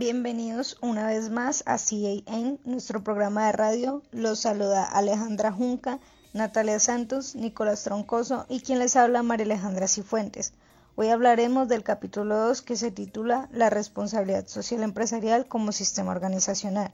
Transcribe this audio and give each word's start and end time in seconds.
Bienvenidos 0.00 0.78
una 0.80 1.06
vez 1.06 1.28
más 1.28 1.62
a 1.66 1.76
CAN, 1.76 2.58
nuestro 2.64 3.04
programa 3.04 3.44
de 3.44 3.52
radio. 3.52 4.02
Los 4.12 4.40
saluda 4.40 4.82
Alejandra 4.82 5.52
Junca, 5.52 6.00
Natalia 6.32 6.80
Santos, 6.80 7.34
Nicolás 7.34 7.84
Troncoso 7.84 8.46
y 8.48 8.60
quien 8.60 8.78
les 8.78 8.96
habla 8.96 9.22
María 9.22 9.44
Alejandra 9.44 9.88
Cifuentes. 9.88 10.54
Hoy 10.96 11.08
hablaremos 11.08 11.68
del 11.68 11.82
capítulo 11.82 12.34
2 12.34 12.62
que 12.62 12.76
se 12.76 12.90
titula 12.90 13.50
La 13.52 13.68
responsabilidad 13.68 14.46
social 14.46 14.82
empresarial 14.84 15.46
como 15.46 15.70
sistema 15.70 16.12
organizacional. 16.12 16.92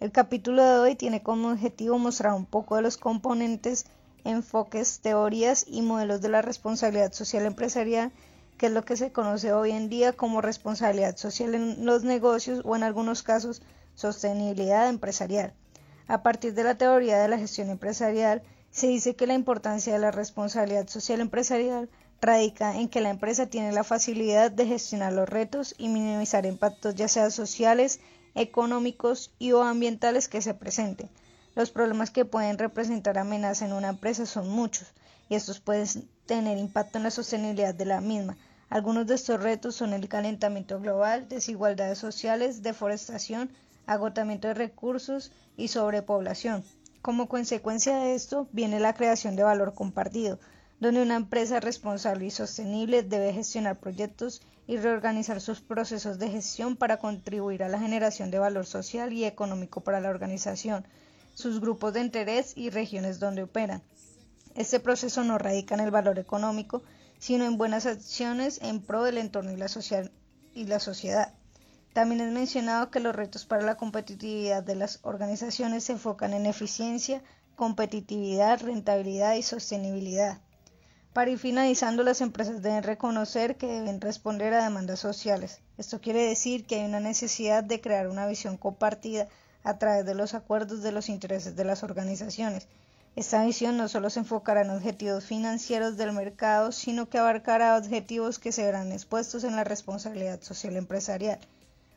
El 0.00 0.10
capítulo 0.10 0.64
de 0.64 0.78
hoy 0.80 0.96
tiene 0.96 1.22
como 1.22 1.50
objetivo 1.50 1.98
mostrar 1.98 2.32
un 2.32 2.46
poco 2.46 2.74
de 2.74 2.82
los 2.82 2.96
componentes, 2.96 3.86
enfoques, 4.24 4.98
teorías 4.98 5.66
y 5.68 5.82
modelos 5.82 6.20
de 6.20 6.30
la 6.30 6.42
responsabilidad 6.42 7.12
social 7.12 7.46
empresarial 7.46 8.10
que 8.60 8.66
es 8.66 8.72
lo 8.72 8.84
que 8.84 8.98
se 8.98 9.10
conoce 9.10 9.54
hoy 9.54 9.70
en 9.70 9.88
día 9.88 10.12
como 10.12 10.42
responsabilidad 10.42 11.16
social 11.16 11.54
en 11.54 11.86
los 11.86 12.04
negocios 12.04 12.60
o 12.66 12.76
en 12.76 12.82
algunos 12.82 13.22
casos 13.22 13.62
sostenibilidad 13.94 14.90
empresarial. 14.90 15.54
A 16.08 16.22
partir 16.22 16.52
de 16.52 16.64
la 16.64 16.74
teoría 16.76 17.18
de 17.18 17.28
la 17.28 17.38
gestión 17.38 17.70
empresarial, 17.70 18.42
se 18.70 18.88
dice 18.88 19.16
que 19.16 19.26
la 19.26 19.32
importancia 19.32 19.94
de 19.94 19.98
la 19.98 20.10
responsabilidad 20.10 20.88
social 20.88 21.22
empresarial 21.22 21.88
radica 22.20 22.76
en 22.76 22.90
que 22.90 23.00
la 23.00 23.08
empresa 23.08 23.46
tiene 23.46 23.72
la 23.72 23.82
facilidad 23.82 24.50
de 24.50 24.66
gestionar 24.66 25.14
los 25.14 25.26
retos 25.26 25.74
y 25.78 25.88
minimizar 25.88 26.44
impactos 26.44 26.94
ya 26.94 27.08
sea 27.08 27.30
sociales, 27.30 27.98
económicos 28.34 29.32
y 29.38 29.52
o 29.52 29.62
ambientales 29.62 30.28
que 30.28 30.42
se 30.42 30.52
presenten. 30.52 31.08
Los 31.54 31.70
problemas 31.70 32.10
que 32.10 32.26
pueden 32.26 32.58
representar 32.58 33.16
amenaza 33.16 33.64
en 33.64 33.72
una 33.72 33.88
empresa 33.88 34.26
son 34.26 34.50
muchos 34.50 34.92
y 35.30 35.34
estos 35.34 35.60
pueden 35.60 35.86
tener 36.26 36.58
impacto 36.58 36.98
en 36.98 37.04
la 37.04 37.10
sostenibilidad 37.10 37.74
de 37.74 37.86
la 37.86 38.02
misma, 38.02 38.36
algunos 38.70 39.08
de 39.08 39.16
estos 39.16 39.42
retos 39.42 39.74
son 39.74 39.92
el 39.92 40.08
calentamiento 40.08 40.78
global, 40.80 41.28
desigualdades 41.28 41.98
sociales, 41.98 42.62
deforestación, 42.62 43.50
agotamiento 43.84 44.46
de 44.46 44.54
recursos 44.54 45.32
y 45.56 45.68
sobrepoblación. 45.68 46.62
Como 47.02 47.28
consecuencia 47.28 47.98
de 47.98 48.14
esto 48.14 48.48
viene 48.52 48.78
la 48.78 48.94
creación 48.94 49.34
de 49.34 49.42
valor 49.42 49.74
compartido, 49.74 50.38
donde 50.78 51.02
una 51.02 51.16
empresa 51.16 51.58
responsable 51.58 52.26
y 52.26 52.30
sostenible 52.30 53.02
debe 53.02 53.32
gestionar 53.32 53.80
proyectos 53.80 54.40
y 54.68 54.76
reorganizar 54.76 55.40
sus 55.40 55.60
procesos 55.60 56.20
de 56.20 56.30
gestión 56.30 56.76
para 56.76 56.98
contribuir 56.98 57.64
a 57.64 57.68
la 57.68 57.80
generación 57.80 58.30
de 58.30 58.38
valor 58.38 58.66
social 58.66 59.12
y 59.12 59.24
económico 59.24 59.80
para 59.80 59.98
la 59.98 60.10
organización, 60.10 60.86
sus 61.34 61.60
grupos 61.60 61.92
de 61.92 62.02
interés 62.02 62.52
y 62.56 62.70
regiones 62.70 63.18
donde 63.18 63.42
operan. 63.42 63.82
Este 64.54 64.78
proceso 64.78 65.24
no 65.24 65.38
radica 65.38 65.74
en 65.74 65.80
el 65.80 65.90
valor 65.90 66.20
económico, 66.20 66.84
sino 67.20 67.44
en 67.44 67.58
buenas 67.58 67.86
acciones 67.86 68.58
en 68.62 68.80
pro 68.80 69.04
del 69.04 69.18
entorno 69.18 69.52
y 69.52 69.56
la, 69.56 69.68
sociedad. 69.68 71.34
También 71.92 72.22
es 72.22 72.32
mencionado 72.32 72.90
que 72.90 72.98
los 72.98 73.14
retos 73.14 73.44
para 73.44 73.62
la 73.62 73.76
competitividad 73.76 74.62
de 74.62 74.74
las 74.74 75.00
organizaciones 75.02 75.84
se 75.84 75.92
enfocan 75.92 76.32
en 76.32 76.46
eficiencia, 76.46 77.22
competitividad, 77.56 78.62
rentabilidad 78.62 79.34
y 79.34 79.42
sostenibilidad. 79.42 80.40
Para 81.12 81.30
ir 81.30 81.38
finalizando, 81.38 82.02
las 82.04 82.22
empresas 82.22 82.62
deben 82.62 82.84
reconocer 82.84 83.56
que 83.56 83.66
deben 83.66 84.00
responder 84.00 84.54
a 84.54 84.64
demandas 84.64 85.00
sociales. 85.00 85.60
Esto 85.76 86.00
quiere 86.00 86.22
decir 86.22 86.64
que 86.64 86.76
hay 86.76 86.86
una 86.86 87.00
necesidad 87.00 87.62
de 87.62 87.82
crear 87.82 88.08
una 88.08 88.26
visión 88.26 88.56
compartida 88.56 89.28
a 89.62 89.76
través 89.76 90.06
de 90.06 90.14
los 90.14 90.32
acuerdos 90.32 90.82
de 90.82 90.92
los 90.92 91.10
intereses 91.10 91.54
de 91.54 91.64
las 91.64 91.82
organizaciones 91.82 92.66
esta 93.16 93.44
visión 93.44 93.76
no 93.76 93.88
solo 93.88 94.08
se 94.08 94.20
enfocará 94.20 94.62
en 94.62 94.70
objetivos 94.70 95.24
financieros 95.24 95.96
del 95.96 96.12
mercado, 96.12 96.70
sino 96.70 97.08
que 97.08 97.18
abarcará 97.18 97.76
objetivos 97.76 98.38
que 98.38 98.52
se 98.52 98.64
verán 98.64 98.92
expuestos 98.92 99.42
en 99.42 99.56
la 99.56 99.64
responsabilidad 99.64 100.40
social 100.42 100.76
empresarial. 100.76 101.40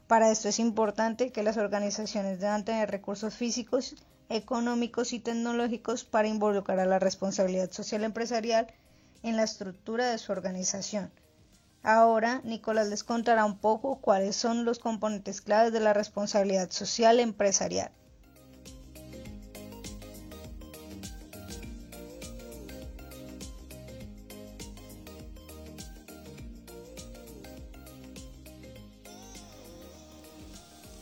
Para 0.07 0.31
esto 0.31 0.49
es 0.49 0.59
importante 0.59 1.31
que 1.31 1.43
las 1.43 1.57
organizaciones 1.57 2.39
deban 2.39 2.65
tener 2.65 2.89
recursos 2.89 3.35
físicos, 3.35 3.95
económicos 4.27 5.13
y 5.13 5.19
tecnológicos 5.19 6.03
para 6.03 6.27
involucrar 6.27 6.79
a 6.79 6.85
la 6.85 6.99
responsabilidad 6.99 7.71
social 7.71 8.03
empresarial 8.03 8.67
en 9.21 9.37
la 9.37 9.43
estructura 9.43 10.09
de 10.09 10.17
su 10.17 10.31
organización. 10.31 11.11
Ahora, 11.83 12.41
Nicolás 12.43 12.87
les 12.87 13.03
contará 13.03 13.45
un 13.45 13.57
poco 13.57 13.99
cuáles 13.99 14.35
son 14.35 14.65
los 14.65 14.79
componentes 14.79 15.41
claves 15.41 15.73
de 15.73 15.79
la 15.79 15.93
responsabilidad 15.93 16.71
social 16.71 17.19
empresarial. 17.19 17.91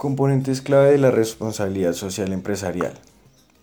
Componentes 0.02 0.64
clave 0.64 0.94
de 0.94 0.98
la 0.98 1.12
responsabilidad 1.12 1.94
social 1.94 2.34
empresarial. 2.34 2.94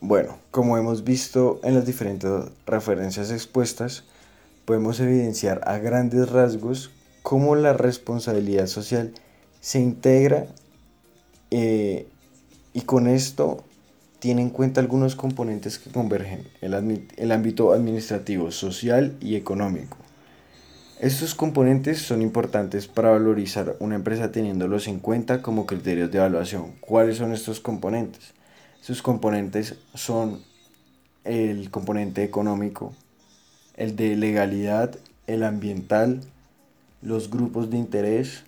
Bueno, 0.01 0.39
como 0.53 0.79
hemos 0.79 1.03
visto 1.03 1.59
en 1.65 1.75
las 1.75 1.85
diferentes 1.85 2.31
referencias 2.65 3.33
expuestas, 3.33 4.05
podemos 4.65 5.01
evidenciar 5.01 5.63
a 5.67 5.79
grandes 5.79 6.31
rasgos 6.31 6.93
cómo 7.25 7.57
la 7.57 7.73
responsabilidad 7.73 8.69
social 8.69 9.15
se 9.61 9.81
integra 9.81 10.47
eh, 11.51 12.07
y 12.73 12.83
con 12.83 13.09
esto 13.09 13.65
tiene 14.21 14.43
en 14.43 14.51
cuenta 14.51 14.81
algunos 14.81 15.17
componentes 15.17 15.81
que 15.81 15.91
convergen, 15.91 16.47
el, 16.61 17.05
el 17.17 17.33
ámbito 17.33 17.73
administrativo, 17.73 18.53
social 18.53 19.17
y 19.21 19.35
económico. 19.35 19.97
Estos 21.01 21.37
componentes 21.37 22.03
son 22.03 22.23
importantes 22.23 22.89
para 22.89 23.11
valorizar 23.11 23.77
una 23.79 23.95
empresa 23.95 24.33
teniéndolos 24.33 24.89
en 24.89 24.99
cuenta 24.99 25.43
como 25.43 25.65
criterios 25.65 26.11
de 26.11 26.19
evaluación. 26.19 26.73
¿Cuáles 26.81 27.19
son 27.19 27.33
estos 27.33 27.61
componentes? 27.61 28.35
Sus 28.81 29.01
componentes 29.01 29.77
son 29.95 30.43
el 31.23 31.71
componente 31.71 32.25
económico, 32.25 32.97
el 33.77 33.95
de 33.95 34.17
legalidad, 34.17 34.99
el 35.29 35.45
ambiental, 35.45 36.21
los 37.01 37.31
grupos 37.31 37.71
de 37.71 37.79
interés, 37.79 38.43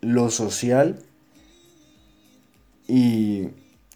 lo 0.00 0.30
social 0.30 0.98
y 2.88 3.50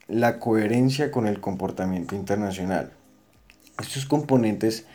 la 0.07 0.39
coherencia 0.39 1.11
con 1.11 1.27
el 1.27 1.41
comportamiento 1.41 2.15
internacional. 2.15 2.93
Estos 3.81 4.07
componentes 4.07 4.87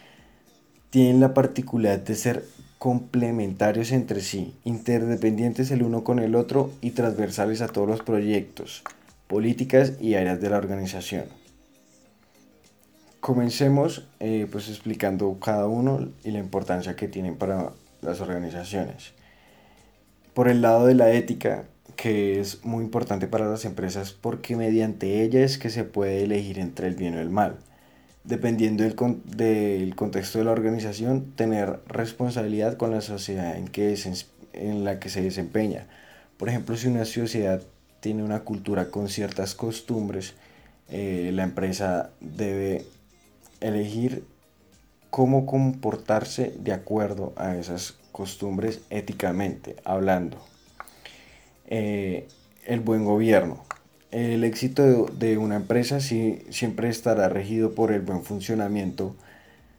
tienen 0.89 1.19
la 1.19 1.33
particularidad 1.33 2.03
de 2.03 2.15
ser 2.15 2.45
complementarios 2.79 3.91
entre 3.91 4.21
sí, 4.21 4.55
interdependientes 4.63 5.69
el 5.71 5.83
uno 5.83 6.03
con 6.03 6.19
el 6.19 6.35
otro 6.35 6.71
y 6.81 6.91
transversales 6.91 7.61
a 7.61 7.67
todos 7.67 7.87
los 7.87 8.01
proyectos, 8.01 8.83
políticas 9.27 9.93
y 9.99 10.15
áreas 10.15 10.39
de 10.41 10.49
la 10.49 10.57
organización. 10.57 11.25
Comencemos 13.19 14.07
eh, 14.21 14.47
pues 14.49 14.69
explicando 14.69 15.37
cada 15.39 15.67
uno 15.67 16.07
y 16.23 16.31
la 16.31 16.39
importancia 16.39 16.95
que 16.95 17.09
tienen 17.09 17.35
para 17.35 17.71
las 18.01 18.21
organizaciones. 18.21 19.11
Por 20.33 20.47
el 20.47 20.61
lado 20.61 20.85
de 20.85 20.95
la 20.95 21.11
ética, 21.11 21.65
que 21.97 22.39
es 22.39 22.63
muy 22.63 22.85
importante 22.85 23.27
para 23.27 23.49
las 23.49 23.65
empresas 23.65 24.13
porque 24.13 24.55
mediante 24.55 25.21
ella 25.21 25.43
es 25.43 25.57
que 25.57 25.69
se 25.69 25.83
puede 25.83 26.23
elegir 26.23 26.59
entre 26.59 26.87
el 26.87 26.95
bien 26.95 27.15
o 27.15 27.19
el 27.19 27.29
mal 27.29 27.57
dependiendo 28.29 28.83
del, 28.83 29.95
contexto 29.95 30.37
de 30.37 30.45
la 30.45 30.51
organización, 30.51 31.31
tener 31.35 31.79
responsabilidad 31.87 32.77
con 32.77 32.91
la 32.91 33.01
sociedad 33.01 33.57
en, 33.57 33.67
que 33.67 33.97
en 34.53 34.83
la 34.83 34.99
que 34.99 35.09
se 35.09 35.23
desempeña. 35.23 35.87
Por 36.37 36.47
ejemplo, 36.47 36.77
si 36.77 36.87
una 36.87 37.05
sociedad 37.05 37.63
tiene 38.01 38.21
una 38.23 38.41
cultura 38.41 38.91
con 38.91 39.09
ciertas 39.09 39.55
costumbres, 39.55 40.35
eh, 40.89 41.31
la 41.33 41.41
empresa 41.41 42.11
debe 42.21 42.85
elegir 43.61 44.23
cómo 45.09 45.47
comportarse 45.47 46.53
de 46.59 46.71
acuerdo 46.71 47.33
a 47.35 47.55
esas 47.55 47.95
costumbres 48.11 48.81
éticamente 48.91 49.75
hablando. 49.85 50.37
Eh, 51.65 52.27
el 52.67 52.79
buen 52.79 53.05
gobierno. 53.05 53.63
El 54.11 54.43
éxito 54.43 55.05
de 55.05 55.37
una 55.37 55.55
empresa 55.55 55.99
siempre 55.99 56.89
estará 56.89 57.29
regido 57.29 57.75
por 57.75 57.91
el 57.91 58.01
buen 58.01 58.23
funcionamiento, 58.23 59.15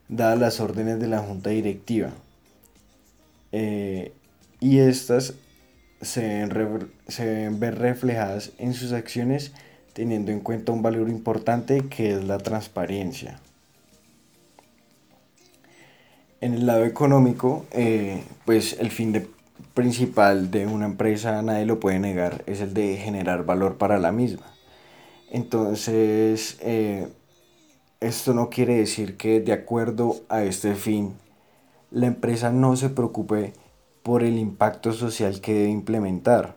dadas 0.09 0.39
las 0.39 0.61
órdenes 0.61 1.01
de 1.01 1.09
la 1.09 1.19
junta 1.19 1.51
directiva. 1.51 2.11
Eh, 3.51 4.13
y 4.61 4.79
estas 4.79 5.35
se 6.01 6.21
deben, 6.21 7.61
ver 7.61 7.79
reflejadas 7.79 8.53
en 8.59 8.73
sus 8.73 8.93
acciones 8.93 9.53
teniendo 9.93 10.31
en 10.31 10.41
cuenta 10.41 10.71
un 10.71 10.83
valor 10.83 11.09
importante 11.09 11.89
que 11.89 12.13
es 12.13 12.25
la 12.25 12.39
transparencia. 12.39 13.41
En 16.41 16.55
el 16.55 16.67
lado 16.67 16.85
económico, 16.85 17.67
eh, 17.73 18.23
pues 18.47 18.77
el 18.79 18.91
fin 18.91 19.13
de 19.13 19.27
principal 19.81 20.51
de 20.51 20.67
una 20.67 20.85
empresa, 20.85 21.41
nadie 21.41 21.65
lo 21.65 21.81
puede 21.81 21.99
negar, 21.99 22.45
es 22.47 22.61
el 22.61 22.75
de 22.75 22.99
generar 22.99 23.47
valor 23.47 23.79
para 23.79 23.99
la 23.99 24.13
misma. 24.13 24.45
Entonces, 25.31 26.59
eh, 26.61 27.09
esto 27.99 28.35
no 28.35 28.51
quiere 28.51 28.77
decir 28.77 29.17
que 29.17 29.41
de 29.41 29.55
acuerdo 29.55 30.17
a 30.29 30.43
este 30.43 30.75
fin, 30.75 31.15
la 31.91 32.09
empresa 32.09 32.53
no 32.53 32.77
se 32.77 32.91
preocupe 32.91 33.55
por 34.03 34.23
el 34.23 34.39
impacto 34.39 34.93
social 34.93 35.41
que 35.41 35.55
debe 35.55 35.71
implementar. 35.71 36.57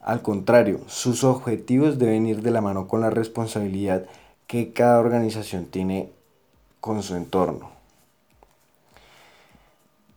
Al 0.00 0.20
contrario, 0.22 0.80
sus 0.88 1.22
objetivos 1.22 1.96
deben 1.96 2.26
ir 2.26 2.42
de 2.42 2.50
la 2.50 2.60
mano 2.60 2.88
con 2.88 3.00
la 3.00 3.10
responsabilidad 3.10 4.04
que 4.48 4.72
cada 4.72 4.98
organización 4.98 5.66
tiene 5.66 6.10
con 6.80 7.04
su 7.04 7.14
entorno. 7.14 7.70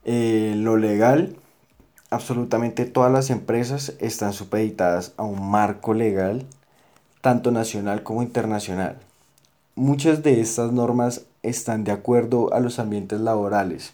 Eh, 0.05 0.55
lo 0.57 0.77
legal, 0.77 1.35
absolutamente 2.11 2.85
todas 2.85 3.11
las 3.11 3.29
empresas 3.29 3.93
están 3.99 4.33
supeditadas 4.33 5.13
a 5.17 5.23
un 5.23 5.49
marco 5.49 5.93
legal, 5.93 6.45
tanto 7.21 7.51
nacional 7.51 8.03
como 8.03 8.21
internacional. 8.21 8.97
Muchas 9.75 10.21
de 10.21 10.41
estas 10.41 10.73
normas 10.73 11.25
están 11.41 11.85
de 11.85 11.93
acuerdo 11.93 12.53
a 12.53 12.59
los 12.59 12.77
ambientes 12.79 13.21
laborales, 13.21 13.93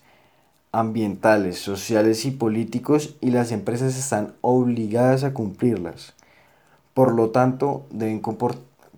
ambientales, 0.72 1.60
sociales 1.60 2.25
y 2.25 2.31
políticos 2.31 3.16
y 3.22 3.30
las 3.30 3.52
empresas 3.52 3.98
están 3.98 4.34
obligadas 4.42 5.24
a 5.24 5.34
cumplirlas. 5.34 6.14
Por 6.96 7.14
lo 7.14 7.30
tanto, 7.30 7.86
deben 7.92 8.19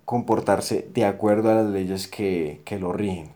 comportarse 0.04 0.88
de 0.94 1.04
acuerdo 1.04 1.50
a 1.50 1.54
las 1.56 1.66
leyes 1.66 2.08
que, 2.08 2.62
que 2.64 2.78
lo 2.78 2.94
rigen. 2.94 3.28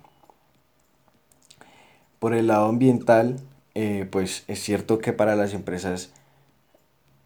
Por 2.19 2.33
el 2.33 2.47
lado 2.47 2.69
ambiental, 2.69 3.37
eh, 3.75 4.07
pues 4.11 4.45
es 4.49 4.61
cierto 4.61 4.99
que 4.99 5.13
para 5.13 5.37
las 5.37 5.53
empresas 5.53 6.13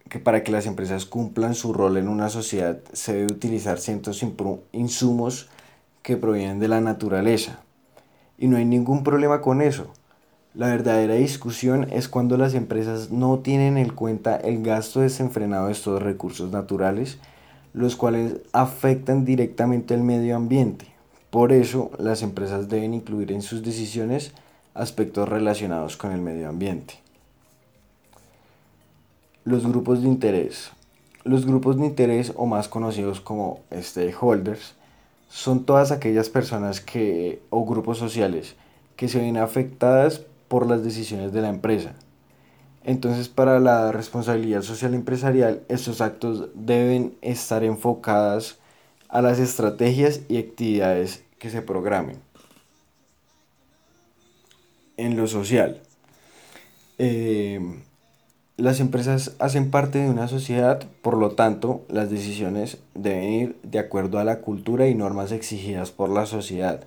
que 0.09 0.19
para 0.19 0.43
que 0.43 0.51
las 0.51 0.65
empresas 0.65 1.05
cumplan 1.05 1.53
su 1.53 1.71
rol 1.71 1.97
en 1.97 2.07
una 2.07 2.29
sociedad 2.29 2.79
se 2.93 3.13
debe 3.13 3.33
utilizar 3.33 3.79
ciertos 3.79 4.25
insumos 4.71 5.49
que 6.01 6.17
provienen 6.17 6.59
de 6.59 6.67
la 6.67 6.81
naturaleza. 6.81 7.59
Y 8.37 8.47
no 8.47 8.57
hay 8.57 8.65
ningún 8.65 9.03
problema 9.03 9.41
con 9.41 9.61
eso. 9.61 9.93
La 10.55 10.67
verdadera 10.67 11.13
discusión 11.13 11.87
es 11.91 12.07
cuando 12.07 12.37
las 12.37 12.55
empresas 12.55 13.11
no 13.11 13.39
tienen 13.39 13.77
en 13.77 13.89
cuenta 13.89 14.35
el 14.35 14.63
gasto 14.63 15.01
desenfrenado 15.01 15.67
de 15.67 15.73
estos 15.73 16.01
recursos 16.01 16.51
naturales, 16.51 17.19
los 17.73 17.95
cuales 17.95 18.37
afectan 18.51 19.25
directamente 19.25 19.93
al 19.93 20.01
medio 20.01 20.35
ambiente. 20.35 20.87
Por 21.29 21.51
eso, 21.51 21.91
las 21.99 22.23
empresas 22.23 22.67
deben 22.67 22.95
incluir 22.95 23.31
en 23.31 23.43
sus 23.43 23.61
decisiones 23.61 24.33
aspectos 24.73 25.27
relacionados 25.27 25.97
con 25.97 26.11
el 26.11 26.21
medio 26.21 26.49
ambiente. 26.49 26.95
Los 29.43 29.65
grupos 29.67 30.01
de 30.01 30.07
interés. 30.07 30.71
Los 31.23 31.45
grupos 31.45 31.77
de 31.77 31.85
interés 31.85 32.33
o 32.35 32.45
más 32.45 32.67
conocidos 32.67 33.19
como 33.19 33.61
stakeholders 33.73 34.75
son 35.29 35.65
todas 35.65 35.91
aquellas 35.91 36.29
personas 36.29 36.81
que 36.81 37.41
o 37.49 37.65
grupos 37.65 37.97
sociales 37.97 38.55
que 38.95 39.07
se 39.07 39.19
ven 39.19 39.37
afectadas 39.37 40.21
por 40.47 40.65
las 40.65 40.83
decisiones 40.83 41.31
de 41.31 41.41
la 41.41 41.49
empresa. 41.49 41.93
Entonces, 42.83 43.29
para 43.29 43.59
la 43.59 43.91
responsabilidad 43.91 44.61
social 44.61 44.93
empresarial, 44.93 45.61
estos 45.67 46.01
actos 46.01 46.49
deben 46.55 47.15
estar 47.21 47.63
enfocadas 47.63 48.57
a 49.09 49.21
las 49.21 49.39
estrategias 49.39 50.21
y 50.29 50.37
actividades 50.37 51.23
que 51.37 51.49
se 51.49 51.61
programen 51.61 52.28
en 54.99 55.15
lo 55.17 55.27
social. 55.27 55.81
Eh, 56.97 57.59
las 58.57 58.81
empresas 58.81 59.35
hacen 59.39 59.71
parte 59.71 59.99
de 59.99 60.09
una 60.09 60.27
sociedad, 60.27 60.83
por 61.01 61.15
lo 61.15 61.31
tanto, 61.31 61.85
las 61.87 62.09
decisiones 62.09 62.77
deben 62.93 63.31
ir 63.31 63.55
de 63.63 63.79
acuerdo 63.79 64.19
a 64.19 64.25
la 64.25 64.41
cultura 64.41 64.87
y 64.87 64.95
normas 64.95 65.31
exigidas 65.31 65.91
por 65.91 66.09
la 66.09 66.25
sociedad, 66.25 66.83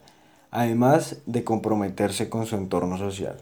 además 0.50 1.16
de 1.24 1.44
comprometerse 1.44 2.28
con 2.28 2.44
su 2.44 2.56
entorno 2.56 2.98
social. 2.98 3.38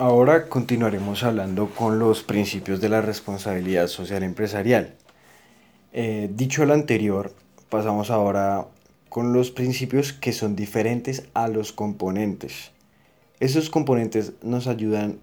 Ahora 0.00 0.48
continuaremos 0.48 1.24
hablando 1.24 1.70
con 1.70 1.98
los 1.98 2.22
principios 2.22 2.80
de 2.80 2.88
la 2.88 3.00
responsabilidad 3.00 3.88
social 3.88 4.22
empresarial. 4.22 4.94
Eh, 5.92 6.30
dicho 6.32 6.64
lo 6.64 6.72
anterior, 6.74 7.34
pasamos 7.68 8.12
ahora 8.12 8.68
con 9.08 9.32
los 9.32 9.50
principios 9.50 10.12
que 10.12 10.32
son 10.32 10.54
diferentes 10.54 11.24
a 11.34 11.48
los 11.48 11.72
componentes. 11.72 12.70
Esos 13.40 13.70
componentes 13.70 14.34
nos 14.40 14.68
ayudan 14.68 15.18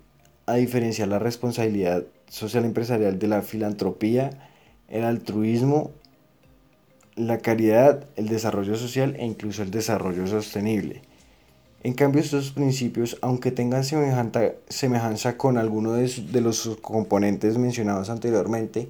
a 0.45 0.55
diferenciar 0.55 1.07
la 1.07 1.19
responsabilidad 1.19 2.03
social 2.27 2.65
empresarial 2.65 3.17
de 3.17 3.27
la 3.27 3.43
filantropía, 3.43 4.29
el 4.89 5.05
altruismo, 5.05 5.91
la 7.15 7.37
caridad, 7.37 8.07
el 8.17 8.27
desarrollo 8.27 8.75
social 8.75 9.15
e 9.17 9.25
incluso 9.25 9.63
el 9.63 9.71
desarrollo 9.71 10.27
sostenible. 10.27 11.01
En 11.83 11.93
cambio, 11.93 12.21
estos 12.21 12.51
principios, 12.51 13.17
aunque 13.21 13.51
tengan 13.51 13.83
semejanza 13.83 15.37
con 15.37 15.57
alguno 15.57 15.93
de, 15.93 16.41
los 16.41 16.77
componentes 16.81 17.57
mencionados 17.57 18.09
anteriormente, 18.09 18.89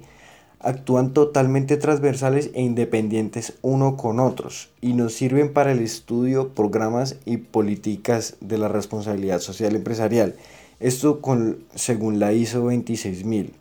actúan 0.60 1.12
totalmente 1.12 1.76
transversales 1.76 2.50
e 2.54 2.62
independientes 2.62 3.54
uno 3.60 3.96
con 3.96 4.18
otros 4.18 4.70
y 4.80 4.94
nos 4.94 5.14
sirven 5.14 5.52
para 5.52 5.72
el 5.72 5.80
estudio, 5.80 6.54
programas 6.54 7.16
y 7.26 7.36
políticas 7.36 8.36
de 8.40 8.58
la 8.58 8.68
responsabilidad 8.68 9.40
social 9.40 9.76
empresarial. 9.76 10.34
Esto 10.80 11.20
con, 11.20 11.64
según 11.74 12.18
la 12.18 12.32
ISO 12.32 12.62
26000. 12.62 13.52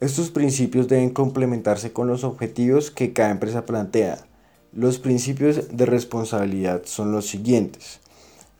Estos 0.00 0.30
principios 0.30 0.86
deben 0.86 1.10
complementarse 1.10 1.92
con 1.92 2.06
los 2.06 2.22
objetivos 2.22 2.90
que 2.90 3.12
cada 3.12 3.30
empresa 3.30 3.66
plantea. 3.66 4.18
Los 4.72 4.98
principios 4.98 5.76
de 5.76 5.86
responsabilidad 5.86 6.82
son 6.84 7.12
los 7.12 7.26
siguientes. 7.26 8.00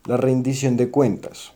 La 0.05 0.17
rendición 0.17 0.75
de 0.75 0.89
cuentas. 0.89 1.51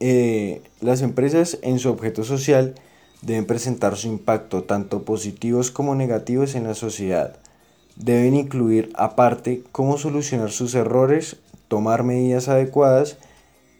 Eh, 0.00 0.62
las 0.80 1.02
empresas 1.02 1.58
en 1.62 1.78
su 1.78 1.88
objeto 1.88 2.24
social 2.24 2.74
deben 3.22 3.46
presentar 3.46 3.96
su 3.96 4.08
impacto 4.08 4.62
tanto 4.62 5.02
positivos 5.04 5.70
como 5.70 5.94
negativos 5.94 6.54
en 6.54 6.64
la 6.64 6.74
sociedad. 6.74 7.36
Deben 7.96 8.36
incluir 8.36 8.92
aparte 8.94 9.64
cómo 9.72 9.98
solucionar 9.98 10.50
sus 10.52 10.74
errores, 10.74 11.36
tomar 11.68 12.04
medidas 12.04 12.48
adecuadas 12.48 13.16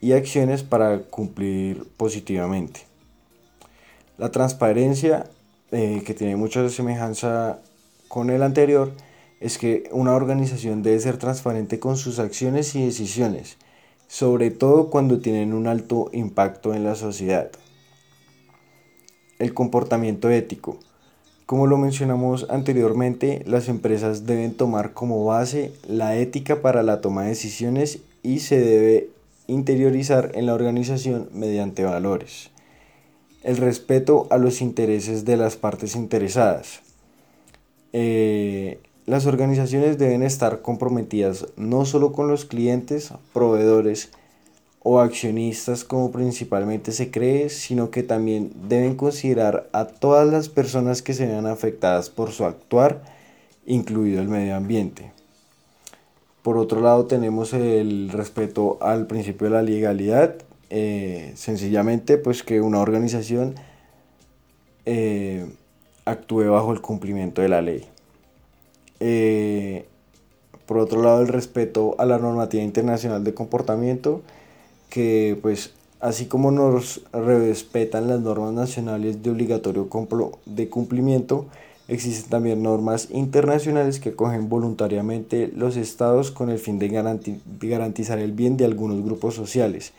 y 0.00 0.12
acciones 0.12 0.62
para 0.62 1.02
cumplir 1.02 1.84
positivamente. 1.96 2.80
La 4.16 4.30
transparencia, 4.30 5.26
eh, 5.70 6.02
que 6.04 6.14
tiene 6.14 6.36
mucha 6.36 6.68
semejanza 6.70 7.58
con 8.08 8.30
el 8.30 8.42
anterior, 8.42 8.92
es 9.40 9.58
que 9.58 9.88
una 9.92 10.14
organización 10.14 10.82
debe 10.82 10.98
ser 11.00 11.16
transparente 11.16 11.78
con 11.78 11.96
sus 11.96 12.18
acciones 12.18 12.74
y 12.74 12.84
decisiones, 12.84 13.56
sobre 14.06 14.50
todo 14.50 14.90
cuando 14.90 15.20
tienen 15.20 15.52
un 15.52 15.66
alto 15.66 16.10
impacto 16.12 16.74
en 16.74 16.84
la 16.84 16.94
sociedad. 16.94 17.50
El 19.38 19.54
comportamiento 19.54 20.30
ético. 20.30 20.78
Como 21.46 21.66
lo 21.66 21.78
mencionamos 21.78 22.46
anteriormente, 22.50 23.42
las 23.46 23.68
empresas 23.68 24.26
deben 24.26 24.54
tomar 24.54 24.92
como 24.92 25.24
base 25.24 25.72
la 25.86 26.16
ética 26.16 26.60
para 26.60 26.82
la 26.82 27.00
toma 27.00 27.22
de 27.22 27.30
decisiones 27.30 28.00
y 28.22 28.40
se 28.40 28.60
debe 28.60 29.10
interiorizar 29.46 30.32
en 30.34 30.46
la 30.46 30.54
organización 30.54 31.30
mediante 31.32 31.84
valores. 31.84 32.50
El 33.42 33.56
respeto 33.56 34.26
a 34.30 34.36
los 34.36 34.60
intereses 34.60 35.24
de 35.24 35.36
las 35.36 35.56
partes 35.56 35.96
interesadas. 35.96 36.80
Eh, 37.94 38.78
las 39.08 39.24
organizaciones 39.24 39.96
deben 39.96 40.22
estar 40.22 40.60
comprometidas 40.60 41.46
no 41.56 41.86
solo 41.86 42.12
con 42.12 42.28
los 42.28 42.44
clientes, 42.44 43.10
proveedores 43.32 44.10
o 44.82 45.00
accionistas 45.00 45.82
como 45.82 46.12
principalmente 46.12 46.92
se 46.92 47.10
cree, 47.10 47.48
sino 47.48 47.90
que 47.90 48.02
también 48.02 48.52
deben 48.68 48.96
considerar 48.96 49.66
a 49.72 49.86
todas 49.86 50.28
las 50.28 50.50
personas 50.50 51.00
que 51.00 51.14
se 51.14 51.26
vean 51.26 51.46
afectadas 51.46 52.10
por 52.10 52.32
su 52.32 52.44
actuar, 52.44 53.00
incluido 53.64 54.20
el 54.20 54.28
medio 54.28 54.54
ambiente. 54.54 55.10
Por 56.42 56.58
otro 56.58 56.82
lado 56.82 57.06
tenemos 57.06 57.54
el 57.54 58.10
respeto 58.10 58.76
al 58.82 59.06
principio 59.06 59.46
de 59.46 59.54
la 59.54 59.62
legalidad, 59.62 60.34
eh, 60.68 61.32
sencillamente 61.34 62.18
pues 62.18 62.42
que 62.42 62.60
una 62.60 62.80
organización 62.80 63.54
eh, 64.84 65.46
actúe 66.04 66.50
bajo 66.50 66.74
el 66.74 66.82
cumplimiento 66.82 67.40
de 67.40 67.48
la 67.48 67.62
ley. 67.62 67.88
Eh, 69.00 69.86
por 70.66 70.78
otro 70.78 71.02
lado, 71.02 71.22
el 71.22 71.28
respeto 71.28 71.94
a 71.98 72.06
la 72.06 72.18
normativa 72.18 72.62
internacional 72.62 73.24
de 73.24 73.34
comportamiento, 73.34 74.22
que 74.90 75.38
pues 75.40 75.72
así 76.00 76.26
como 76.26 76.50
nos 76.50 77.02
respetan 77.12 78.08
las 78.08 78.20
normas 78.20 78.52
nacionales 78.52 79.22
de 79.22 79.30
obligatorio 79.30 79.88
de 80.46 80.68
cumplimiento, 80.68 81.46
Existen 81.88 82.28
también 82.28 82.62
normas 82.62 83.08
internacionales 83.10 83.98
que 83.98 84.12
cogen 84.12 84.50
voluntariamente 84.50 85.50
los 85.56 85.78
estados 85.78 86.30
con 86.30 86.50
el 86.50 86.58
fin 86.58 86.78
de 86.78 86.88
garantizar 87.62 88.18
el 88.18 88.32
bien 88.32 88.58
de 88.58 88.66
algunos 88.66 89.02
grupos 89.02 89.34
sociales. 89.34 89.94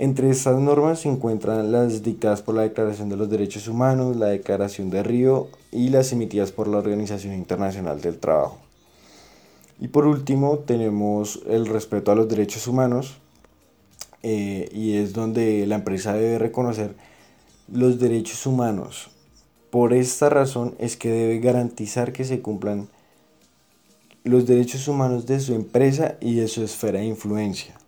Entre 0.00 0.30
estas 0.30 0.58
normas 0.58 1.00
se 1.00 1.10
encuentran 1.10 1.72
las 1.72 2.02
dictadas 2.02 2.40
por 2.40 2.54
la 2.54 2.62
Declaración 2.62 3.10
de 3.10 3.16
los 3.16 3.28
Derechos 3.28 3.68
Humanos, 3.68 4.16
la 4.16 4.28
Declaración 4.28 4.88
de 4.88 5.02
Río 5.02 5.48
y 5.70 5.90
las 5.90 6.10
emitidas 6.12 6.52
por 6.52 6.68
la 6.68 6.78
Organización 6.78 7.34
Internacional 7.34 8.00
del 8.00 8.18
Trabajo. 8.18 8.58
Y 9.78 9.88
por 9.88 10.06
último 10.06 10.58
tenemos 10.60 11.40
el 11.46 11.66
respeto 11.66 12.10
a 12.10 12.14
los 12.14 12.30
derechos 12.30 12.66
humanos 12.66 13.18
eh, 14.22 14.70
y 14.72 14.96
es 14.96 15.12
donde 15.12 15.66
la 15.66 15.74
empresa 15.74 16.14
debe 16.14 16.38
reconocer 16.38 16.94
los 17.68 17.98
derechos 17.98 18.46
humanos 18.46 19.10
por 19.70 19.92
esta 19.92 20.28
razón 20.28 20.74
es 20.78 20.96
que 20.96 21.10
debe 21.10 21.38
garantizar 21.38 22.12
que 22.12 22.24
se 22.24 22.40
cumplan 22.40 22.88
los 24.24 24.46
derechos 24.46 24.88
humanos 24.88 25.26
de 25.26 25.40
su 25.40 25.54
empresa 25.54 26.16
y 26.20 26.34
de 26.34 26.48
su 26.48 26.62
esfera 26.64 26.98
de 26.98 27.06
influencia. 27.06 27.79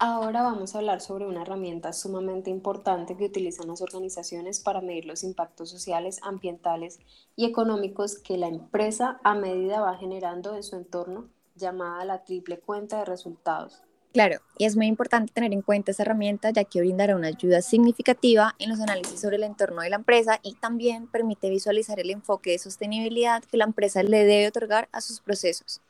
Ahora 0.00 0.42
vamos 0.42 0.74
a 0.74 0.78
hablar 0.78 1.00
sobre 1.00 1.26
una 1.26 1.42
herramienta 1.42 1.92
sumamente 1.92 2.50
importante 2.50 3.16
que 3.16 3.24
utilizan 3.24 3.66
las 3.66 3.82
organizaciones 3.82 4.60
para 4.60 4.80
medir 4.80 5.06
los 5.06 5.24
impactos 5.24 5.70
sociales, 5.70 6.20
ambientales 6.22 7.00
y 7.34 7.46
económicos 7.46 8.16
que 8.16 8.36
la 8.36 8.46
empresa 8.46 9.18
a 9.24 9.34
medida 9.34 9.80
va 9.80 9.96
generando 9.96 10.54
en 10.54 10.62
su 10.62 10.76
entorno, 10.76 11.28
llamada 11.56 12.04
la 12.04 12.22
triple 12.22 12.60
cuenta 12.60 13.00
de 13.00 13.06
resultados. 13.06 13.82
Claro, 14.12 14.38
y 14.56 14.66
es 14.66 14.76
muy 14.76 14.86
importante 14.86 15.32
tener 15.32 15.52
en 15.52 15.62
cuenta 15.62 15.90
esta 15.90 16.04
herramienta 16.04 16.50
ya 16.50 16.62
que 16.62 16.78
brindará 16.78 17.16
una 17.16 17.26
ayuda 17.26 17.60
significativa 17.60 18.54
en 18.60 18.70
los 18.70 18.80
análisis 18.80 19.20
sobre 19.20 19.34
el 19.34 19.42
entorno 19.42 19.82
de 19.82 19.90
la 19.90 19.96
empresa 19.96 20.38
y 20.44 20.54
también 20.54 21.08
permite 21.08 21.50
visualizar 21.50 21.98
el 21.98 22.10
enfoque 22.10 22.52
de 22.52 22.58
sostenibilidad 22.58 23.42
que 23.42 23.56
la 23.56 23.64
empresa 23.64 24.04
le 24.04 24.24
debe 24.24 24.46
otorgar 24.46 24.88
a 24.92 25.00
sus 25.00 25.18
procesos. 25.18 25.80